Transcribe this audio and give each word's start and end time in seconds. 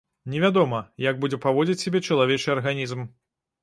Невядома, 0.35 0.79
як 1.09 1.21
будзе 1.25 1.41
паводзіць 1.45 1.79
сябе 1.85 2.05
чалавечы 2.11 2.47
арганізм. 2.59 3.11